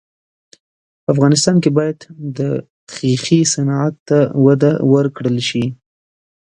[1.03, 1.97] په افغانستان کې باید
[2.37, 2.39] د
[2.93, 5.65] ښیښې صنعت ته وده ورکړل سي.